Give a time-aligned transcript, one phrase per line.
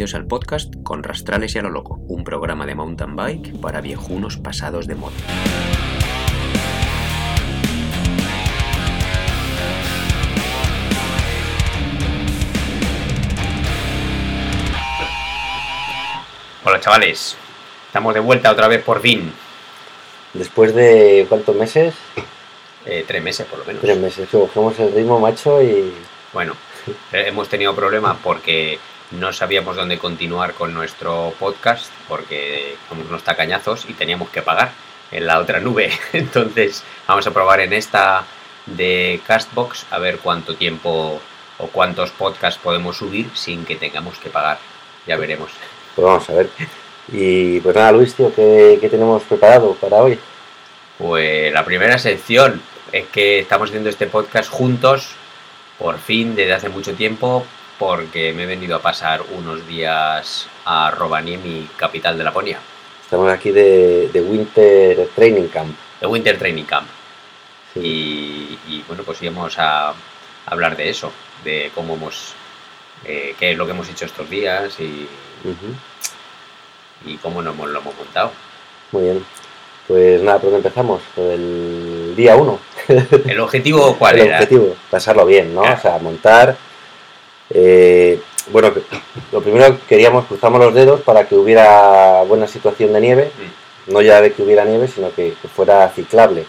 [0.00, 3.82] bienvenidos al podcast Con Rastrales y a lo Loco, un programa de mountain bike para
[3.82, 5.12] viejunos pasados de moda.
[16.64, 17.36] Hola chavales,
[17.88, 19.30] estamos de vuelta otra vez por fin.
[20.32, 21.94] Después de cuántos meses?
[22.86, 23.82] Eh, tres meses por lo menos.
[23.82, 25.92] Tres meses, cogemos el ritmo macho y...
[26.32, 26.54] Bueno,
[27.12, 28.78] eh, hemos tenido problemas porque
[29.10, 34.72] no sabíamos dónde continuar con nuestro podcast porque somos unos tacañazos y teníamos que pagar
[35.10, 35.90] en la otra nube.
[36.12, 38.24] Entonces vamos a probar en esta
[38.66, 41.20] de Castbox a ver cuánto tiempo
[41.58, 44.58] o cuántos podcasts podemos subir sin que tengamos que pagar.
[45.06, 45.50] Ya veremos.
[45.94, 46.50] Pues vamos a ver.
[47.12, 50.18] Y pues nada, Luis, tío, ¿qué, qué tenemos preparado para hoy?
[50.98, 55.08] Pues la primera sección es que estamos haciendo este podcast juntos,
[55.78, 57.44] por fin, desde hace mucho tiempo,
[57.80, 62.58] porque me he venido a pasar unos días a Rovaniemi, capital de Laponia.
[63.02, 65.74] Estamos aquí de, de Winter Training Camp.
[65.98, 66.86] De Winter Training Camp.
[67.74, 69.94] Y, y, bueno, pues íbamos a
[70.44, 71.10] hablar de eso,
[71.42, 72.34] de cómo hemos,
[73.06, 75.08] eh, qué es lo que hemos hecho estos días y,
[77.06, 78.30] y cómo nos lo hemos montado.
[78.92, 79.24] Muy bien.
[79.88, 81.00] Pues nada, ¿por dónde empezamos?
[81.14, 82.58] Por el día 1.
[83.26, 84.36] ¿El objetivo cuál el era?
[84.36, 85.62] objetivo, pasarlo bien, ¿no?
[85.62, 85.78] Claro.
[85.78, 86.69] O sea, montar.
[87.50, 88.20] Eh,
[88.52, 88.72] bueno,
[89.32, 93.30] lo primero queríamos, cruzamos los dedos para que hubiera buena situación de nieve,
[93.86, 93.92] Mm.
[93.92, 96.44] no ya de que hubiera nieve, sino que, que fuera ciclable.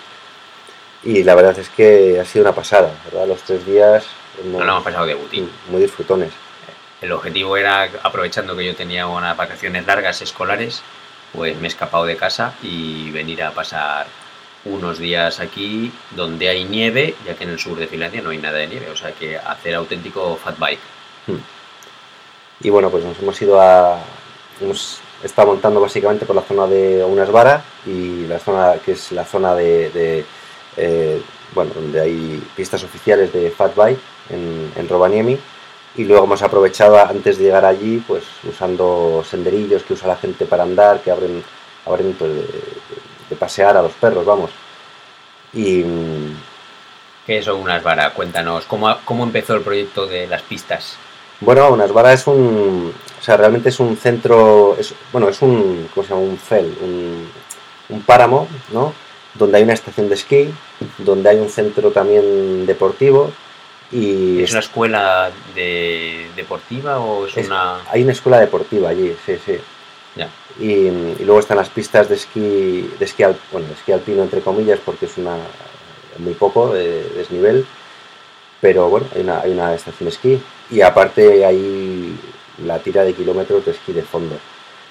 [1.04, 3.28] Y la verdad es que ha sido una pasada, ¿verdad?
[3.28, 4.06] Los tres días
[4.40, 5.50] hemos- No lo hemos pasado de booty.
[5.70, 6.30] muy disfrutones.
[7.02, 10.84] El objetivo era, aprovechando que yo tenía unas vacaciones largas escolares,
[11.34, 14.06] pues me he escapado de casa y venir a pasar
[14.66, 18.38] unos días aquí donde hay nieve, ya que en el sur de Finlandia no hay
[18.38, 20.80] nada de nieve, o sea que hacer auténtico fat bike.
[22.62, 24.00] Y bueno, pues nos hemos ido a.
[24.60, 29.26] Hemos estado montando básicamente por la zona de Unasvara y la zona que es la
[29.26, 30.26] zona de.
[30.78, 31.22] eh,
[31.54, 34.00] bueno, donde hay pistas oficiales de Fat Bike
[34.30, 35.38] en, en Rovaniemi.
[35.98, 40.46] Y luego hemos aprovechado antes de llegar allí, pues usando senderillos que usa la gente
[40.46, 41.44] para andar, que abren,
[41.86, 42.32] abren pues,
[43.36, 44.52] pasear a los perros, vamos.
[45.54, 46.38] Y, mm,
[47.26, 48.14] ¿Qué es unas varas?
[48.14, 50.96] Cuéntanos, ¿cómo, ¿cómo empezó el proyecto de las pistas?
[51.40, 56.04] Bueno, Unasvara es un, o sea, realmente es un centro, es, bueno, es un, ¿cómo
[56.06, 56.22] se llama?
[56.26, 57.30] Un fel, un,
[57.90, 58.94] un páramo, ¿no?
[59.36, 60.50] Donde hay una estación de esquí,
[60.98, 63.32] donde hay un centro también deportivo
[63.92, 67.82] y ¿Es una escuela de, deportiva o es, Es- una...?
[67.92, 69.58] hay una escuela deportiva allí, sí, sí.
[70.60, 70.90] Y,
[71.24, 75.06] luego están las pistas de esquí, de esquí, al- bueno, esquí alpino entre comillas, porque
[75.06, 75.38] es una
[76.18, 77.66] muy poco de desnivel,
[78.60, 80.42] pero bueno, hay una, hay una estación de esquí.
[80.70, 82.16] Y aparte hay
[82.66, 84.36] la tira de kilómetros de esquí de fondo.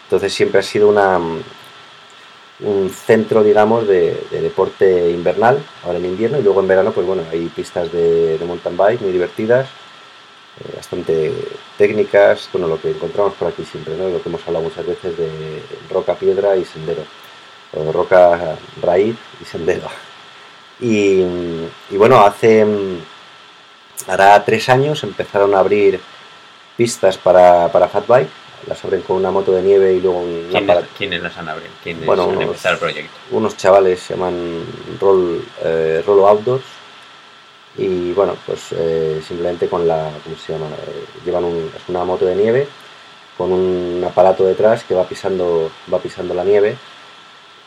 [0.04, 1.18] Entonces siempre ha sido una,
[2.60, 7.06] un centro, digamos, de, de deporte invernal, ahora en invierno, y luego en verano, pues
[7.06, 9.68] bueno, hay pistas de, mountain bike muy divertidas,
[10.76, 11.32] bastante
[11.78, 14.08] técnicas, bueno, lo que encontramos por aquí siempre, ¿no?
[14.08, 15.28] Lo que hemos hablado muchas veces de
[15.90, 17.02] roca, piedra y sendero,
[17.74, 19.88] o roca, raíz y sendero.
[20.80, 21.20] Y,
[21.90, 22.66] y bueno, hace,
[24.06, 26.00] hará tres años empezaron a abrir
[26.76, 28.28] pistas para, para fat bike,
[28.66, 30.48] las abren con una moto de nieve y luego un
[30.96, 31.70] ¿Quiénes, las han abierto?
[31.82, 33.10] ¿Quiénes Bueno, han unos- empezado el proyecto?
[33.30, 34.64] unos chavales se llaman
[35.00, 36.64] Roll, eh, Rollo Outdoors
[37.82, 40.66] y bueno, pues eh, simplemente con la, ¿cómo se llama?
[40.66, 42.68] Eh, llevan un- es una moto de nieve
[43.38, 46.76] con un aparato detrás que va pisando, va pisando la nieve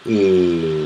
[0.06, 0.86] y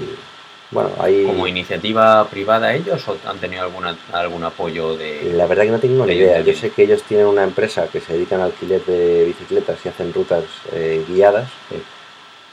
[0.71, 5.33] bueno, ahí ¿Como iniciativa privada ellos o han tenido alguna, algún apoyo de...?
[5.33, 6.41] la verdad que no tengo ni de idea.
[6.41, 9.89] Yo sé que ellos tienen una empresa que se dedican al alquiler de bicicletas y
[9.89, 10.43] hacen rutas
[10.73, 11.49] eh, guiadas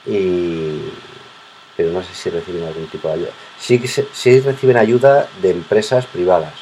[0.06, 0.80] y
[1.76, 3.30] pero no sé si reciben algún tipo de ayuda.
[3.58, 3.80] Sí
[4.12, 6.52] sí reciben ayuda de empresas privadas.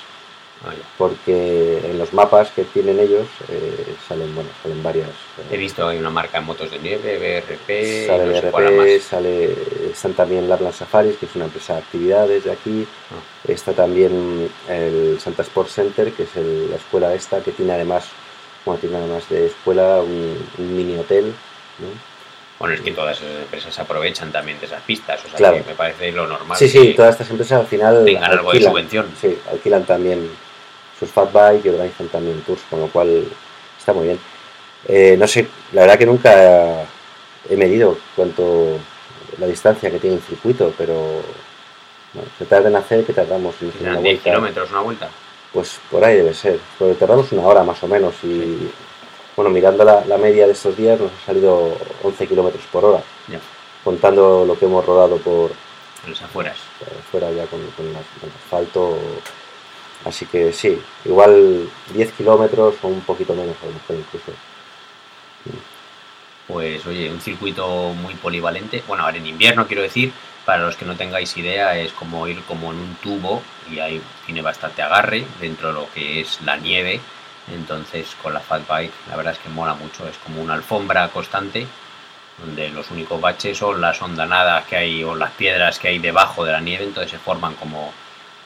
[0.65, 5.57] Ah, porque en los mapas que tienen ellos eh, salen bueno salen varias eh, He
[5.57, 9.03] visto hay una marca de motos de nieve, BRP, sale no sé BRP, cuál más.
[9.03, 9.57] sale
[9.91, 13.51] están también Lapland Safaris que es una empresa de actividades de aquí Ah.
[13.53, 18.07] está también el Santa Sport Center que es el- la escuela esta que tiene además
[18.65, 21.35] bueno tiene además de escuela un, un mini hotel
[21.81, 22.13] ¿no?
[22.61, 25.57] Bueno, es que todas esas empresas aprovechan también de esas pistas, o sea Claro.
[25.57, 28.63] que me parece lo normal sí sí todas estas empresas al final tengan algo de
[28.63, 29.11] subvención.
[29.21, 30.31] sí alquilan también
[31.03, 33.25] sus fat bike y organizan también tours con lo cual
[33.79, 34.19] está muy bien
[34.89, 36.33] Eh, no sé la verdad que nunca
[37.51, 38.79] he medido cuánto
[39.39, 40.95] la distancia que tiene el circuito pero
[42.15, 44.81] bueno, se tarda en hacer que tardamos en hacer una serán 10 vuelta kilómetros una
[44.81, 45.09] vuelta.
[45.53, 48.71] pues por ahí debe ser porque tardamos una hora más o menos y
[49.37, 53.01] bueno, mirando la, la media de estos días, nos ha salido 11 kilómetros por hora,
[53.29, 53.41] Ya,
[53.83, 55.53] contando lo que hemos rodado por
[56.05, 56.59] en las afueras.
[57.11, 57.87] fuera ya con, con con
[58.29, 58.99] el asfalto.
[60.05, 64.33] Así que sí, igual 10 kilómetros o un poquito menos, a lo mejor incluso.
[66.49, 68.83] Pues oye, un circuito muy polivalente.
[68.89, 70.13] Bueno, ahora en invierno quiero decir,
[70.45, 74.03] para los que no tengáis idea, es como ir como en un tubo y ahí
[74.27, 77.01] tiene bastante agarre dentro de lo que es la nieve.
[77.53, 81.09] Entonces con la fat bike la verdad es que mola mucho, es como una alfombra
[81.09, 81.67] constante
[82.39, 86.45] donde los únicos baches son las ondanadas que hay o las piedras que hay debajo
[86.45, 87.93] de la nieve, entonces se forman como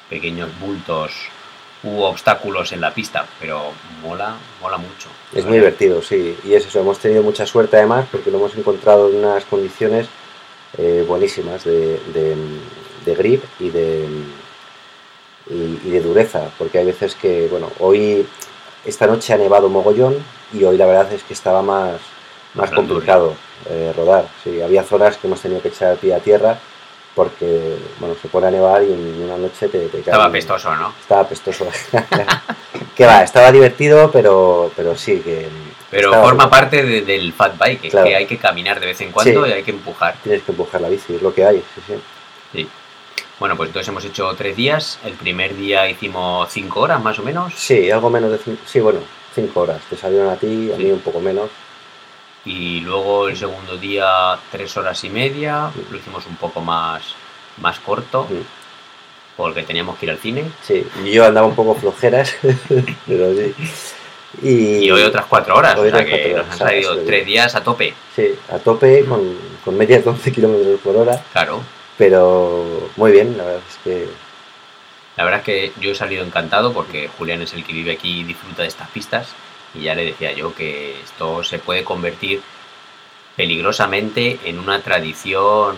[0.08, 1.12] pequeños bultos
[1.86, 3.70] u obstáculos en la pista, pero
[4.02, 5.08] mola, mola mucho.
[5.32, 6.36] Es muy divertido, sí.
[6.44, 10.06] Y es eso, hemos tenido mucha suerte además porque lo hemos encontrado en unas condiciones
[10.78, 12.36] eh, buenísimas de, de-
[13.06, 14.04] de grip y de,
[15.48, 16.50] y, y de dureza.
[16.58, 18.26] Porque hay veces que, bueno, hoy,
[18.84, 20.16] esta noche ha nevado mogollón
[20.52, 22.00] y hoy la verdad es que estaba más,
[22.54, 23.34] más complicado
[23.70, 24.26] eh, rodar.
[24.42, 26.58] Sí, había zonas que hemos tenido que echar pie a tierra
[27.16, 30.76] porque, bueno, se pone a nevar y en una noche te, te Estaba caen- pestoso,
[30.76, 30.92] ¿no?
[31.00, 31.66] estaba pestoso.
[32.94, 35.48] que va, estaba divertido, pero, pero sí que.
[35.90, 38.06] Pero forma parte de- del fat bike, que- Claro.
[38.06, 39.50] que hay que caminar de vez en cuando Sí.
[39.50, 40.14] y hay que empujar.
[40.22, 41.94] Tienes que empujar la bici, es lo que hay, sí, sí.
[42.52, 42.68] Sí.
[43.40, 44.98] Bueno, pues entonces hemos hecho tres días.
[45.04, 47.54] El primer día hicimos cinco horas más o menos.
[47.54, 49.00] Sí, algo menos de cinco, sí, bueno,
[49.34, 49.80] cinco horas.
[49.88, 50.84] Te salieron a ti, a Sí.
[50.84, 51.48] mí un poco menos.
[52.46, 55.70] Y luego el segundo día tres horas y media.
[55.90, 57.02] Lo hicimos un poco más,
[57.60, 58.40] más corto Sí.
[59.36, 60.44] porque teníamos que ir al cine.
[60.62, 62.36] Sí, y yo andaba un poco flojeras,
[63.06, 63.54] pero sí.
[64.42, 65.76] Y, Y hoy otras cuatro horas.
[65.78, 67.94] Hoy o sea que nos horas, han salido tres días a tope.
[68.14, 71.62] Sí, a tope, con, con medias de 11 kilómetros por hora, Claro.
[71.98, 74.08] pero muy bien, la verdad es que
[75.16, 78.20] La verdad es que yo he salido encantado porque Julián es el que vive aquí
[78.20, 79.28] y disfruta de estas pistas
[79.78, 82.40] y ya le decía yo que esto se puede convertir
[83.36, 85.76] peligrosamente en una tradición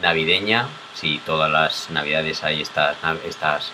[0.00, 0.66] navideña.
[0.94, 2.96] Si todas las navidades hay estas,
[3.26, 3.72] estas,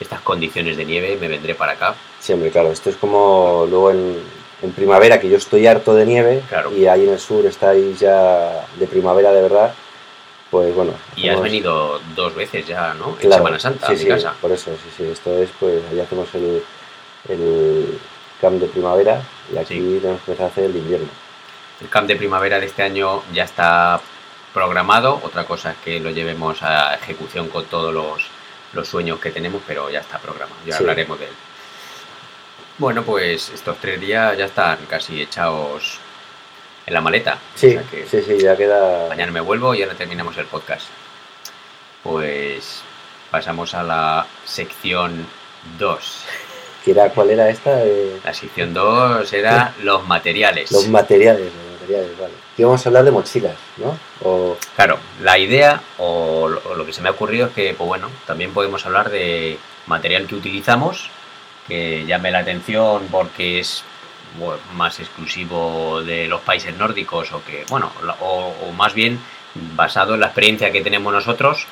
[0.00, 1.94] estas condiciones de nieve, me vendré para acá.
[2.20, 4.18] siempre, claro, esto es como luego en,
[4.62, 6.70] en primavera, que yo estoy harto de nieve, Claro.
[6.76, 9.72] y ahí en el sur estáis ya de primavera de verdad,
[10.50, 10.92] pues bueno.
[11.16, 13.16] Y has venido dos veces ya, ¿no?
[13.20, 14.34] en Semana Santa, sí, a mi sí, casa.
[14.40, 16.62] por eso, sí, sí, esto es, pues ahí hacemos el,
[17.28, 17.98] el
[18.40, 19.20] camp de primavera
[19.52, 19.98] y aquí Sí.
[20.00, 21.08] tenemos que empezar a hacer el invierno.
[21.80, 24.00] El camp de primavera de este año ya está
[24.52, 25.20] programado.
[25.22, 28.24] Otra cosa es que lo llevemos a ejecución con todos los,
[28.72, 30.60] los sueños que tenemos, pero ya está programado.
[30.66, 30.82] Ya Sí.
[30.82, 31.32] hablaremos de él.
[32.78, 35.98] Bueno, pues estos tres días ya están casi echados
[36.86, 37.38] en la maleta.
[37.54, 39.08] Sí, O sea que sí, sí, ya queda...
[39.08, 40.86] mañana me vuelvo y ahora terminamos el podcast.
[42.02, 42.82] Pues
[43.30, 45.26] pasamos a la sección
[45.78, 46.24] 2.
[46.88, 47.84] ¿Qué era, ¿Cuál era esta?
[47.84, 50.72] Eh, La sección 2 era los materiales.
[50.72, 52.32] los materiales, los materiales, vale.
[52.56, 53.98] Que íbamos a hablar de mochilas, ¿no?
[54.24, 57.74] O, Claro, la idea o lo, o lo que se me ha ocurrido es que,
[57.74, 61.10] pues bueno, también podemos hablar de material que utilizamos,
[61.66, 63.84] que llame la atención porque es
[64.38, 69.20] bueno, más exclusivo de los países nórdicos o que, bueno, o, o más bien
[69.74, 71.66] basado en la experiencia que tenemos nosotros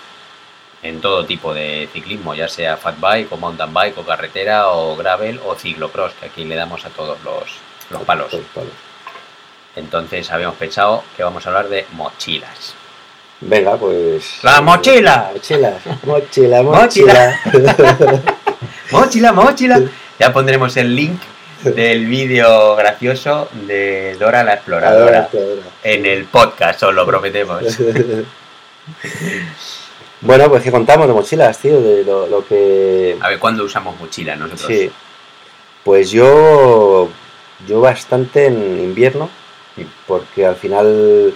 [0.87, 4.97] en todo tipo de ciclismo, ya sea fat bike o mountain bike o carretera o
[4.97, 7.45] gravel o ciclocross, que aquí le damos a todos los,
[7.90, 8.33] los palos.
[8.33, 8.73] los palos.
[9.75, 12.75] Entonces habíamos pensado que vamos a hablar de mochilas.
[13.40, 14.38] Venga, pues...
[14.43, 15.31] ¡La mochila!
[15.35, 17.40] Mochilas, mochila, Mochila.
[17.43, 18.23] mochila.
[18.90, 19.81] Mochila, mochila.
[20.19, 21.21] Ya pondremos el link
[21.62, 25.62] del vídeo gracioso de Dora la exploradora Adora, adora.
[25.83, 27.62] en el podcast, os lo prometemos.
[30.26, 33.16] bueno, pues que contamos de mochilas, tío, de lo, lo que...
[33.21, 34.66] A ver, ¿cuándo usamos mochila nosotros?
[34.66, 34.90] Sí.
[35.85, 37.09] Pues yo,
[37.66, 39.28] yo bastante en invierno,
[39.76, 39.87] Sí.
[40.06, 41.35] porque al final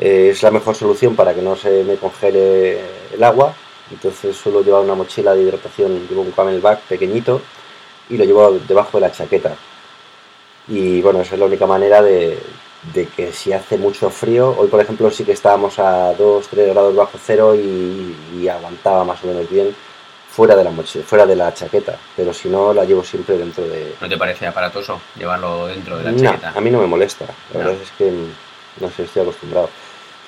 [0.00, 2.80] eh, es la mejor solución para que no se me congele
[3.14, 3.54] el agua.
[3.90, 7.40] Entonces suelo llevar una mochila de hidratación, llevo un camelback pequeñito
[8.10, 9.54] y lo llevo debajo de la chaqueta.
[10.66, 12.38] Y bueno, esa es la única manera de,
[12.94, 16.94] de que si hace mucho frío, hoy por ejemplo sí que estábamos a 2-3 grados
[16.94, 19.74] bajo cero y, y aguantaba más o menos bien
[20.30, 23.64] fuera de la mochila, fuera de la chaqueta, pero si no la llevo siempre dentro
[23.64, 23.94] de...
[24.00, 26.52] ¿No te parece aparatoso llevarlo dentro de la No, chaqueta?
[26.54, 27.66] a mí no me molesta, la No.
[27.70, 28.32] verdad es que mm,
[28.82, 29.68] no sé, estoy acostumbrado.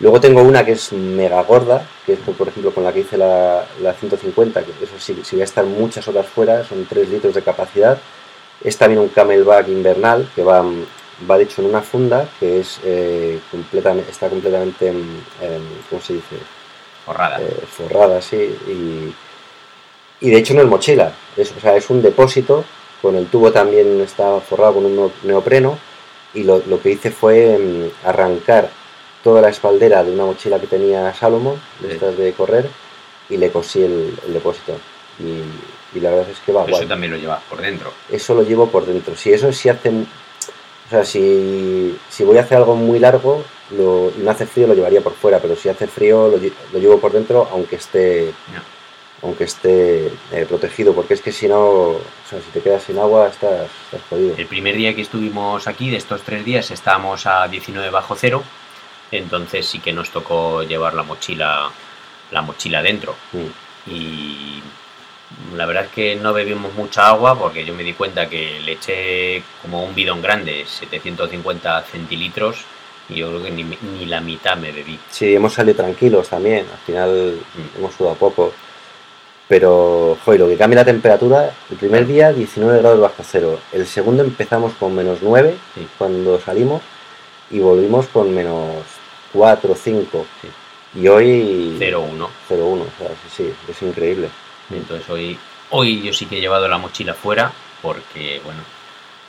[0.00, 3.16] Luego tengo una que es mega gorda, que es por ejemplo con la que hice
[3.19, 7.09] la, la 150, que eso sí, si voy a estar muchas horas fuera, son 3
[7.11, 7.99] litros de capacidad.
[8.64, 10.87] Es también un camelback invernal que va, mm,
[11.29, 16.00] va de hecho en una funda que es eh, completamente, está completamente, mm, em, ¿cómo
[16.03, 16.37] se dice?
[17.05, 17.41] Forrada.
[17.41, 19.15] eh, forrada así y,
[20.21, 22.65] y de hecho no es mochila, es, o sea, es un depósito,
[23.03, 25.79] con el tubo también está forrado con un no- neopreno
[26.35, 28.69] y lo, lo que hice fue mm, arrancar
[29.25, 31.95] toda la espaldera de una mochila que tenía Salomon, de Sí.
[31.95, 32.69] estas de correr,
[33.29, 34.73] y le cosí el, el depósito.
[35.19, 36.87] Y, y la verdad es que va Eso guay.
[36.89, 37.93] también lo llevas por dentro.
[38.11, 39.15] Eso lo llevo por dentro.
[39.17, 39.91] Si eso si hace...
[40.90, 44.66] O sea, si, si voy a hacer algo muy largo lo, y no hace frío,
[44.66, 46.37] lo llevaría por fuera, pero si hace frío, lo,
[46.73, 48.61] lo llevo por dentro, aunque esté No.
[49.23, 52.99] aunque esté eh, protegido, porque es que si no, o sea, si te quedas sin
[52.99, 54.35] agua, estás, estás jodido.
[54.37, 58.42] El primer día que estuvimos aquí, de estos tres días, estábamos a 19 bajo cero,
[59.12, 61.70] entonces sí que nos tocó llevar la mochila,
[62.32, 63.14] la mochila dentro.
[63.32, 63.90] Mm.
[63.92, 64.60] Y
[65.56, 68.72] la verdad es que no bebimos mucha agua porque yo me di cuenta que le
[68.72, 72.64] eché como un bidón grande, 750 centilitros,
[73.08, 74.99] y yo creo que ni, ni la mitad me bebí.
[75.10, 77.78] Sí, hemos salido tranquilos también, al final Mm.
[77.78, 78.52] hemos sudado poco.
[79.49, 83.84] Pero, joder, lo que cambia la temperatura, el primer día 19 grados bajo cero, el
[83.87, 85.87] segundo empezamos con menos 9 Sí.
[85.99, 86.82] cuando salimos
[87.50, 88.84] y volvimos con menos
[89.32, 90.49] 4 5 Sí.
[91.00, 92.30] y hoy 0-1.
[92.49, 94.28] 0,1, o sea, sí, sí, es increíble.
[94.71, 95.39] Entonces hoy,
[95.71, 97.50] hoy yo sí que he llevado la mochila fuera
[97.83, 98.61] porque, bueno,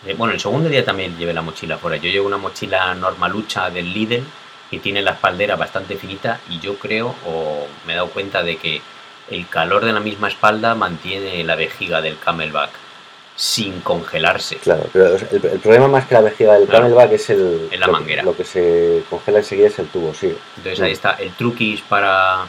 [0.06, 1.98] eh, bueno, el segundo día también llevé la mochila fuera.
[1.98, 4.24] Yo llevo una mochila normalucha del Lidl
[4.70, 8.58] que tiene la espaldera bastante finita y yo creo o me he dado cuenta de
[8.58, 8.82] que
[9.30, 12.70] el calor de la misma espalda mantiene la vejiga del camelback
[13.36, 14.58] sin congelarse.
[14.58, 16.84] Claro, pero el, el problema más que la vejiga del Claro.
[16.86, 18.24] camelback es el Es la lo- manguera.
[18.24, 20.36] Lo que se congela enseguida es el tubo, sí.
[20.58, 22.46] Entonces ahí está el truquis para,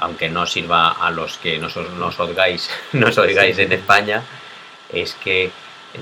[0.00, 4.22] aunque no sirva a los que nos, os- nos oigáis, nos oigáis en España,
[4.92, 5.50] es que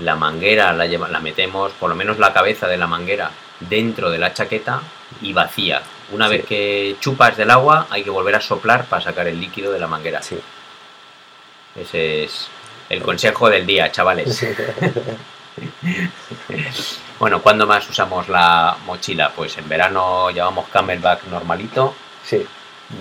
[0.00, 4.10] la manguera la, lleva- la metemos, por lo menos la cabeza de la manguera, dentro
[4.10, 4.80] de la chaqueta
[5.22, 5.82] y vacía.
[6.12, 6.36] Una Sí.
[6.36, 9.78] vez que chupas del agua hay que volver a soplar para sacar el líquido de
[9.80, 10.22] la manguera.
[10.22, 10.38] Sí.
[11.76, 12.48] Ese es
[12.88, 14.46] el consejo del día, chavales.
[17.18, 19.32] Bueno, ¿cuándo más usamos la mochila?
[19.34, 22.46] Pues en verano llevamos camelback normalito, Sí.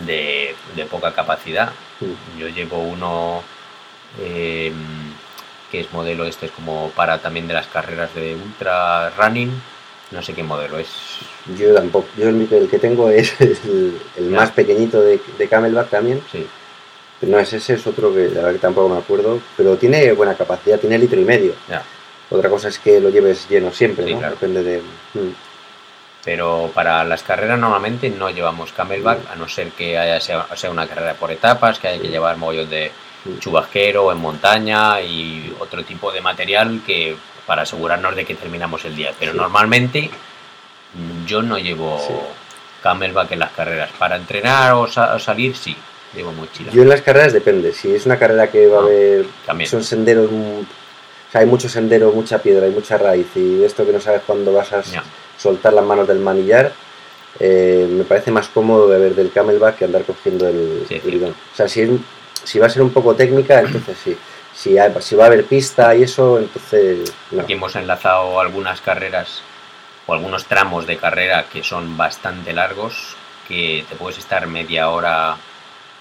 [0.05, 0.46] de,
[0.77, 1.71] de poca capacidad.
[2.39, 3.43] Yo llevo uno
[4.21, 4.71] eh,
[5.71, 9.51] que es modelo este, es como para también de las carreras de ultra running.
[10.11, 10.87] No sé qué modelo es.
[11.57, 12.07] Yo tampoco.
[12.17, 16.21] Yo el, que tengo es el, más pequeñito de, de Camelback también.
[16.31, 16.47] Sí,
[17.23, 19.41] No es ese, es otro que la verdad que tampoco me acuerdo.
[19.57, 21.53] Pero tiene buena capacidad, tiene litro y medio.
[21.67, 21.83] ya.
[22.29, 24.19] Otra cosa es que lo lleves lleno siempre, Sí, ¿no?
[24.19, 24.35] claro.
[24.35, 24.79] Depende de.
[24.79, 25.46] mm.
[26.27, 30.69] Pero para las carreras normalmente no llevamos camelback, a no ser que haya sea, sea
[30.69, 32.91] una carrera por etapas, que haya que llevar mogollón de
[33.39, 37.15] chubasquero en montaña y otro tipo de material que
[37.45, 39.13] para asegurarnos de que terminamos el día.
[39.17, 39.37] Pero Sí.
[39.37, 40.09] normalmente
[40.95, 42.13] mm, yo no llevo Sí.
[42.83, 43.89] camelback en las carreras.
[43.97, 45.77] Para entrenar o, sa- o salir, sí,
[46.13, 46.73] llevo mochila.
[46.73, 47.71] Yo en las carreras depende.
[47.71, 49.25] Si es una carrera que va a Ah, haber.
[49.45, 49.69] También.
[49.69, 50.29] Son senderos.
[50.29, 50.59] mm,
[51.29, 53.27] O sea, hay muchos senderos, mucha piedra, hay mucha raíz.
[53.35, 54.81] Y esto que no sabes cuándo vas a.
[55.37, 56.71] soltar las manos del manillar.
[57.39, 61.23] eh, me parece más cómodo beber del camelback que andar cogiendo el, Sí, el.
[61.25, 61.99] O sea, si,
[62.43, 64.17] si va a ser un poco técnica, entonces sí.
[64.55, 67.43] Si, hay- si va a haber pista y eso, entonces no.
[67.43, 69.41] Aquí hemos enlazado algunas carreras
[70.07, 73.15] o algunos tramos de carrera que son bastante largos,
[73.47, 75.37] que te puedes estar media hora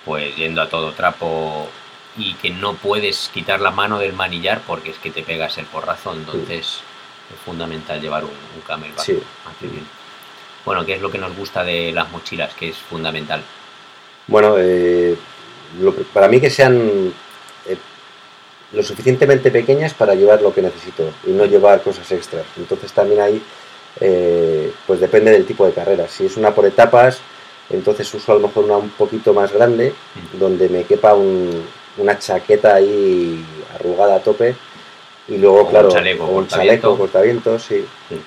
[0.06, 1.68] pues yendo a todo trapo
[2.16, 5.66] y que no puedes quitar la mano del manillar porque es que te pegas el
[5.66, 6.78] porrazo, entonces
[7.32, 9.04] es fundamental llevar un, un camelback.
[9.04, 9.18] Sí.
[10.64, 12.54] Bueno, ¿qué es lo que nos gusta de las mochilas?
[12.54, 13.42] Que es fundamental.
[14.26, 15.16] Bueno, eh,
[15.80, 17.12] lo- para mí que sean
[17.66, 17.76] eh,
[18.72, 22.44] lo suficientemente pequeñas para llevar lo que necesito y no llevar cosas extras.
[22.56, 23.42] Entonces también ahí,
[24.00, 26.08] eh, pues depende del tipo de carrera.
[26.08, 27.18] Si es una por etapas,
[27.70, 29.94] entonces uso a lo mejor una un poquito más grande,
[30.32, 31.64] donde me quepa un-
[31.98, 34.56] una chaqueta ahí arrugada a tope
[35.28, 37.84] y luego, O un claro, chaleco o un chaleco cortavientos, sí.
[38.08, 38.20] Sí.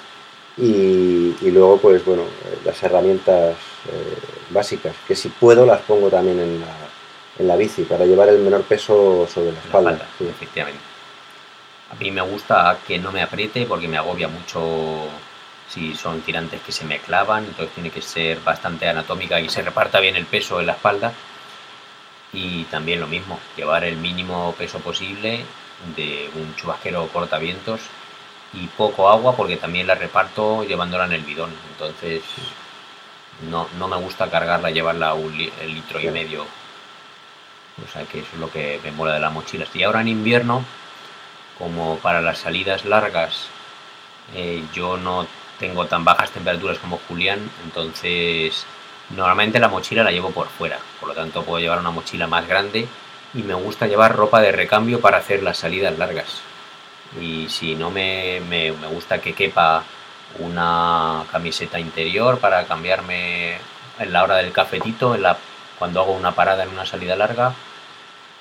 [0.58, 3.56] Y, y luego, pues bueno, eh, las herramientas
[3.88, 4.18] eh,
[4.50, 6.76] básicas, que si puedo las pongo también en la,
[7.38, 9.92] en la bici para llevar el menor peso sobre la espalda.
[9.92, 10.28] espalda, sí.
[10.28, 10.82] efectivamente.
[11.92, 15.08] A mí me gusta que no me apriete porque me agobia mucho
[15.70, 19.62] si son tirantes que se me clavan, entonces tiene que ser bastante anatómica y se
[19.62, 21.14] reparta bien el peso en la espalda.
[22.34, 25.46] Y también lo mismo, llevar el mínimo peso posible
[25.96, 27.82] de un chubasquero cortavientos
[28.54, 31.52] y poco agua porque también la reparto llevándola en el bidón.
[31.72, 32.22] Entonces
[33.50, 36.46] no, no me gusta cargarla, llevarla un li- litro y medio.
[37.86, 39.74] O sea que eso es lo que me mola de las mochilas.
[39.76, 40.64] Y ahora en invierno,
[41.58, 43.48] como para las salidas largas,
[44.36, 45.26] eh, yo no
[45.60, 48.66] tengo tan bajas temperaturas como Julián, entonces
[49.10, 52.48] normalmente la mochila la llevo por fuera, por lo tanto puedo llevar una mochila más
[52.48, 52.88] grande
[53.34, 56.42] y me gusta llevar ropa de recambio para hacer las salidas largas.
[57.20, 59.84] Y si no me, me, me gusta que quepa
[60.40, 63.58] una camiseta interior para cambiarme
[64.00, 65.38] en la hora del cafetito, en la,
[65.78, 67.54] cuando hago una parada en una salida larga,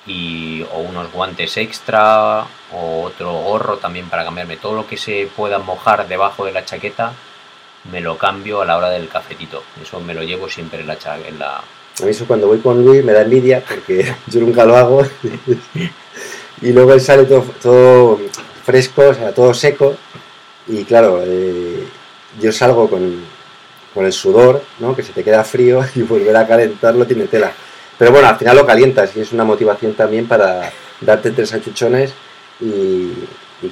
[0.06, 4.56] y, o unos guantes extra, o otro gorro también para cambiarme.
[4.56, 7.12] Todo lo que se pueda mojar debajo de la chaqueta,
[7.90, 9.62] me lo cambio a la hora del cafetito.
[9.80, 11.62] Eso me lo llevo siempre en la, en la,
[12.00, 15.02] A mí eso cuando voy con Luis me da envidia porque yo nunca lo hago.
[16.62, 18.18] y luego él sale todo,
[18.64, 19.96] fresco, o sea, todo seco.
[20.66, 21.84] Y claro, eh,
[22.40, 23.24] yo salgo con,
[23.94, 24.94] con el sudor, ¿no?
[24.94, 27.52] que se te queda frío y volver a calentarlo tiene tela.
[27.98, 32.12] Pero bueno, al final lo calientas y es una motivación también para darte tres achuchones
[32.60, 33.12] y,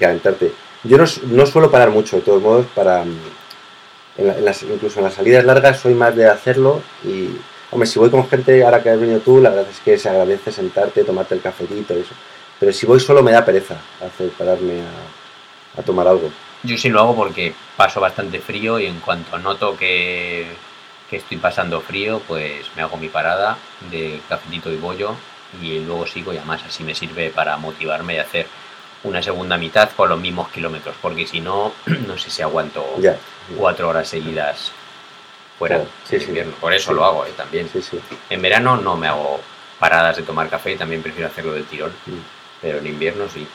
[0.01, 0.51] calentarte.
[0.83, 3.17] Yo no, no suelo parar mucho, de todos modos, para, mm,
[4.19, 7.29] en la- en las- incluso en las salidas largas soy más de hacerlo y,
[7.77, 10.09] hombre, si voy con gente, ahora que has venido tú, la verdad es que se
[10.09, 12.15] agradece sentarte, tomarte el cafetito y eso.
[12.59, 16.31] Pero si voy solo me da pereza hacer pararme a, a tomar algo.
[16.63, 20.47] Yo sí lo hago porque paso bastante frío y en cuanto noto que,
[21.11, 23.59] que estoy pasando frío, pues me hago mi parada
[23.91, 25.15] de cafetito y bollo
[25.61, 28.47] y luego sigo y además así me sirve para motivarme y hacer
[29.05, 31.75] una segunda mitad con los mismos kilómetros, porque si no,
[32.07, 32.85] no sé si aguanto
[33.59, 34.73] cuatro horas seguidas
[35.59, 36.27] fuera sí, en sí.
[36.29, 36.53] invierno.
[36.61, 36.97] Por eso Sí.
[36.97, 37.69] lo hago eh, también.
[38.31, 39.41] En verano no me hago
[39.79, 42.13] paradas de tomar café, también prefiero hacerlo del tirón, Mm.
[42.63, 43.47] pero en invierno sí.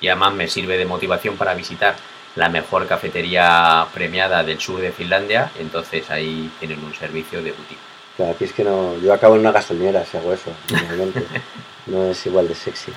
[0.00, 1.94] Y además me sirve de motivación para visitar
[2.36, 7.78] la mejor cafetería premiada del sur de Finlandia, entonces ahí tienen un servicio de boutique.
[8.16, 8.96] Claro, aquí es que no.
[8.98, 11.24] Yo acabo en una gasolinera si hago eso, normalmente.
[11.86, 12.92] no es igual de sexy.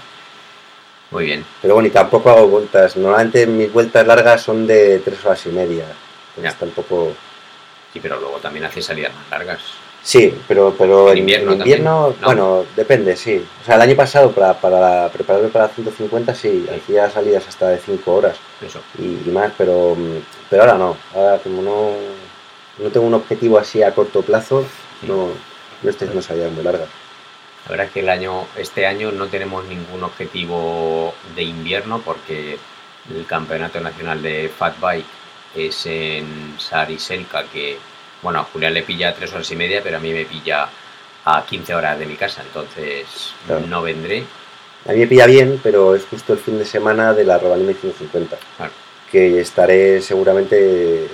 [1.12, 2.98] Muy bien, Pero bueno, y tampoco hago vueltas.
[2.98, 5.86] Normalmente mis vueltas largas son de tres horas y media.
[6.42, 6.52] Ya.
[6.54, 7.14] tampoco.
[8.00, 9.60] Pero luego también hace salidas más largas.
[10.04, 12.22] Sí, pero, pero ¿En invierno en invierno, también?
[12.22, 12.26] No.
[12.28, 13.44] bueno, depende, sí.
[13.62, 16.70] O sea, el año pasado para, para prepararme para 150 sí, Sí.
[16.74, 18.80] hacía salidas hasta de 5 horas Eso.
[18.98, 20.96] y, y más, pero, mm, pero ahora no.
[21.14, 21.90] Ahora como no,
[22.78, 24.64] no tengo un objetivo así a corto plazo,
[25.02, 25.28] no,
[25.84, 26.88] no estoy haciendo salidas muy largas.
[27.66, 32.58] La verdad es que el año, este año no tenemos ningún objetivo de invierno porque
[33.14, 35.06] el campeonato nacional de Fat Bike
[35.56, 37.78] es en Sariselka, que
[38.22, 40.68] bueno, a Julián le pilla tres horas y media, pero a mí me pilla
[41.26, 43.06] a 15 horas de mi casa, entonces
[43.46, 43.66] Claro.
[43.68, 44.24] no vendré.
[44.88, 47.74] A mí me pilla bien, pero es justo el fin de semana de la Robalina
[47.74, 48.72] 150, Claro.
[49.12, 51.10] que estaré seguramente eh,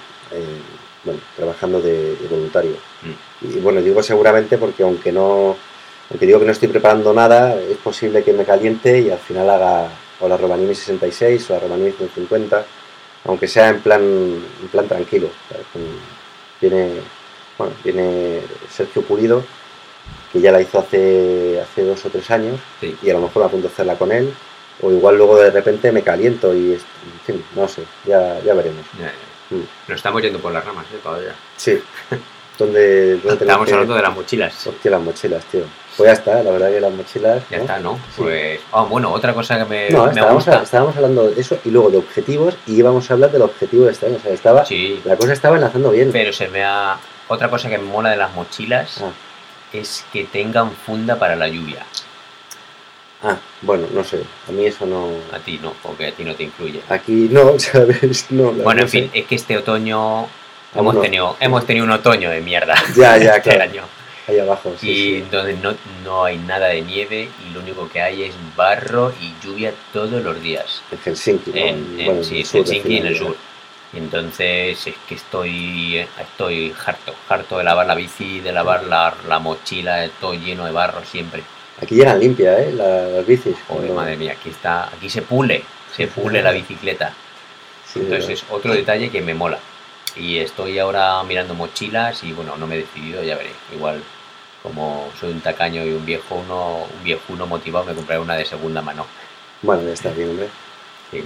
[1.04, 2.76] bueno, trabajando de, de voluntario.
[3.02, 3.48] Mm.
[3.58, 5.56] Y bueno, digo seguramente porque aunque no,
[6.10, 9.50] aunque digo que no estoy preparando nada, es posible que me caliente y al final
[9.50, 12.66] haga o la Romanini 66 o la Romanini 150,
[13.26, 15.30] aunque sea en plan, en plan tranquilo.
[16.62, 16.92] Viene,
[17.58, 19.44] bueno, viene Sergio Pulido,
[20.32, 22.96] que ya la hizo hace, hace dos o tres años, Sí.
[23.02, 24.34] y a lo mejor me apunto a hacerla con él,
[24.82, 26.80] o igual luego de repente me caliento y, en
[27.26, 28.86] fin, no sé, ya, ya veremos.
[29.00, 29.56] Ya, ya.
[29.58, 29.68] Mm.
[29.88, 31.00] Nos estamos yendo por las ramas, ¿eh?
[31.04, 31.36] Todavía.
[31.58, 31.80] Sí,
[32.58, 34.68] donde, donde tenemos Estamos que- hablando de las mochilas.
[34.68, 35.62] Hostia, las mochilas, tío.
[35.98, 37.44] Pues ya está, la verdad que las mochilas.
[37.50, 37.64] Ya ¿no?
[37.64, 37.96] está, ¿no?
[38.16, 38.22] Sí.
[38.24, 38.60] Pues.
[38.72, 40.64] Ah, bueno, otra cosa que me, No, me estábamos, gusta.
[40.64, 43.92] estábamos hablando de eso y luego de objetivos y íbamos a hablar del objetivo de
[43.92, 44.18] este año.
[44.18, 46.10] O sea, estaba, Sí, la cosa estaba enlazando bien.
[46.12, 46.98] pero se me ha.
[47.28, 49.12] Otra cosa que me mola de las mochilas Ah,
[49.72, 51.86] es que tengan funda para la lluvia.
[53.24, 54.22] ah, bueno, no sé.
[54.50, 55.08] A mí eso no.
[55.32, 56.82] A ti no, porque a ti no te influye.
[56.90, 58.28] Aquí no, ¿sabes?
[58.32, 59.20] No, Bueno, no en fin, sé.
[59.20, 60.28] es que este otoño
[60.76, 63.64] hemos tenido, hemos tenido un otoño de mierda Ya, ya, este claro.
[63.72, 63.84] año.
[64.28, 64.90] Ahí abajo, sí.
[64.90, 65.16] y sí.
[65.16, 69.34] entonces no, no hay nada de nieve y lo único que hay es barro y
[69.46, 70.82] lluvia todos los días.
[70.92, 71.58] En Helsinki, ¿no?
[71.58, 73.36] En, en- Bueno, sí, en sur Helsinki en el sur.
[73.94, 79.40] Entonces es que estoy, estoy harto, harto de lavar la bici, de lavar la, la
[79.40, 81.44] mochila, todo lleno de barro siempre.
[81.82, 82.72] Aquí llegan limpias, ¿eh?
[82.74, 83.56] La- las bicis.
[83.68, 85.64] Joder, madre mía, aquí está, aquí se pule,
[85.96, 87.14] se pule la bicicleta.
[87.86, 89.60] Sí, Entonces es otro detalle que me mola.
[90.16, 93.52] Y estoy ahora mirando mochilas y bueno, no me he decidido, ya veré.
[93.76, 94.02] Igual,
[94.62, 98.46] como soy un tacaño y un viejo uno, un viejuno motivado, me compraré una de
[98.46, 99.06] segunda mano.
[99.62, 100.50] Bueno, está bien, hombre.
[101.12, 101.24] Sí.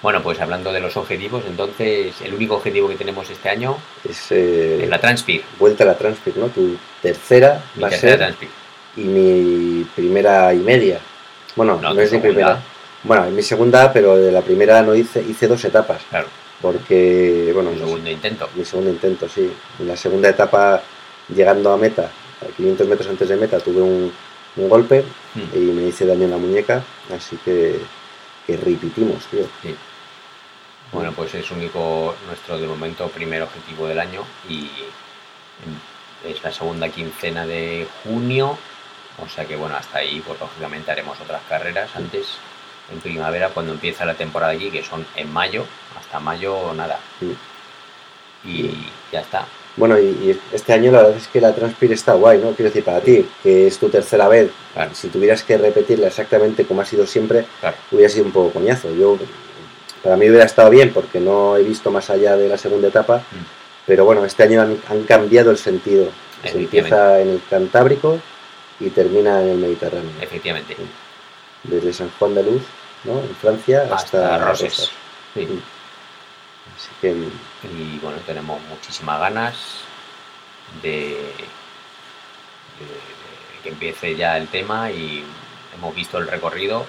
[0.00, 3.76] Bueno, pues hablando de los objetivos, entonces el único objetivo que tenemos este año
[4.08, 5.42] Es eh, es la Transpir.
[5.58, 6.46] vuelta a la Transpir, ¿no?
[6.46, 8.48] Tu tercera Mi va a tercera ser Transpir.
[8.96, 11.00] y mi primera y media.
[11.56, 12.58] Bueno, No, no, es mi primera.
[13.02, 16.00] Bueno, es mi segunda, pero de la primera no hice, hice dos etapas.
[16.10, 16.28] Claro,
[16.60, 18.48] Porque, bueno, un segundo intento.
[18.54, 19.50] mi segundo intento, sí.
[19.78, 20.82] En la segunda etapa,
[21.34, 22.10] llegando a meta,
[22.42, 24.12] a 500 metros antes de meta, tuve un,
[24.56, 25.56] un golpe Mm.
[25.56, 26.82] y me hice daño en la muñeca,
[27.14, 27.78] así que,
[28.46, 29.46] que repetimos, tío.
[29.62, 29.74] Sí.
[30.90, 34.70] Bueno, pues es único nuestro de momento primer objetivo del año y
[36.26, 38.56] es la segunda quincena de junio,
[39.22, 42.26] o sea que bueno, hasta ahí pues lógicamente haremos otras carreras antes
[42.92, 45.64] en primavera cuando empieza la temporada aquí, que son en mayo,
[45.98, 46.98] hasta mayo nada.
[47.20, 47.32] Mm.
[48.44, 48.70] y
[49.12, 49.46] ya está.
[49.76, 52.52] Bueno, y, y este año la verdad es que la Transpir está guay, ¿no?
[52.52, 54.92] Quiero decir, para ti, que es tu tercera vez, Claro.
[54.94, 57.76] si tuvieras que repetirla exactamente como ha sido siempre, Claro.
[57.92, 58.92] hubiera sido un poco coñazo.
[58.94, 59.16] Yo,
[60.02, 63.18] para mí hubiera estado bien porque no he visto más allá de la segunda etapa,
[63.18, 63.44] Mm.
[63.86, 66.08] pero bueno, este año han, han cambiado el sentido.
[66.44, 68.20] Se empieza en el Cantábrico
[68.80, 70.10] y termina en el Mediterráneo.
[70.20, 70.76] Efectivamente.
[71.64, 72.62] Desde San Juan de Luz,
[73.04, 73.20] ¿no?
[73.20, 73.94] En Francia, hasta,
[74.34, 74.72] Hasta Roses.
[74.78, 74.90] Rosas.
[75.34, 75.40] Sí.
[75.46, 75.62] Mm.
[76.76, 77.08] Así que
[77.68, 79.56] Y bueno, tenemos muchísimas ganas
[80.82, 81.10] de,
[82.78, 85.24] de que empiece ya el tema y
[85.74, 86.86] hemos visto el recorrido,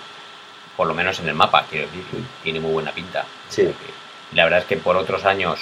[0.77, 2.03] por lo menos en el mapa, quiero decir,
[2.43, 3.25] tiene muy buena pinta.
[3.49, 3.73] Sí.
[4.33, 5.59] la verdad es que por otros años,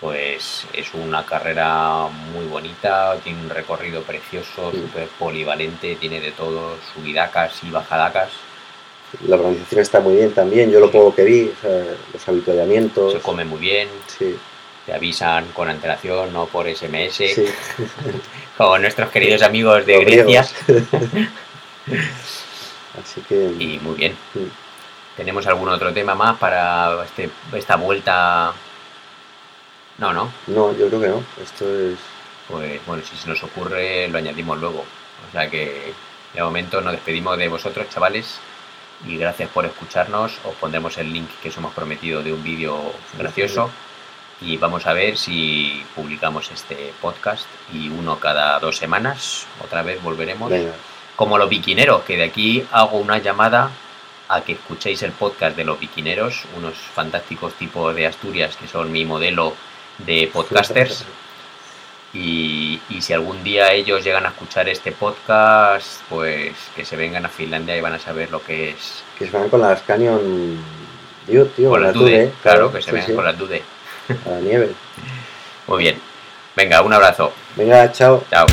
[0.00, 4.78] pues es una carrera muy bonita, tiene un recorrido precioso, Sí.
[4.80, 8.30] súper polivalente, tiene de todo, subidacas y bajadacas,
[9.26, 10.70] la organización está muy bien también.
[10.70, 13.12] Yo lo poco que vi, o sea, los habituallamientos.
[13.12, 14.36] se come muy bien, Sí,
[14.86, 17.14] te avisan con antelación, no por SMS.
[17.14, 17.44] sí.
[18.56, 20.46] con nuestros queridos amigos de Los Grecia.
[23.02, 23.52] Así que.
[23.58, 24.16] Y muy bien.
[25.16, 28.52] ¿Tenemos algún otro tema más para este, esta vuelta?
[29.98, 30.32] No, no.
[30.48, 31.22] No, yo creo que no.
[31.42, 31.98] Esto es.
[32.48, 34.84] Pues bueno, si se nos ocurre lo añadimos luego.
[35.28, 35.92] O sea que
[36.34, 38.38] de momento nos despedimos de vosotros, chavales.
[39.06, 40.38] Y gracias por escucharnos.
[40.44, 43.70] Os pondremos el link que os hemos prometido de un vídeo gracioso.
[44.40, 49.46] Y vamos a ver si publicamos este podcast y uno cada dos semanas.
[49.62, 50.50] Otra vez volveremos.
[50.50, 50.72] Venga,
[51.16, 53.70] como los biquineros, que de aquí hago una llamada
[54.28, 58.90] a que escuchéis el podcast de los biquineros, unos fantásticos tipos de Asturias que son
[58.90, 59.54] mi modelo
[59.98, 61.04] de podcasters.
[62.14, 67.26] Y, y si algún día ellos llegan a escuchar este podcast, pues que se vengan
[67.26, 70.62] a Finlandia y van a saber lo que es que se van con las Canyon
[71.26, 71.70] Dude, tío.
[71.70, 72.10] con la las Dude.
[72.26, 73.62] Dude, Claro, que se sí, vengan sí, con las Dude.
[74.26, 74.70] A la nieve.
[75.66, 76.00] Muy bien.
[76.54, 77.32] Venga, un abrazo.
[77.56, 78.22] Venga, chao.
[78.30, 78.46] Chao.